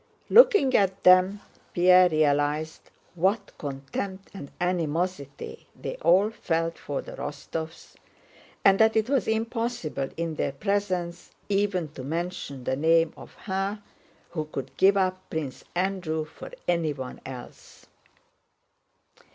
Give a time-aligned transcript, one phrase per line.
[0.31, 1.41] Looking at them
[1.73, 7.93] Pierre realized what contempt and animosity they all felt for the Rostóvs,
[8.65, 13.83] and that it was impossible in their presence even to mention the name of her
[14.31, 17.85] who could give up Prince Andrew for anyone else.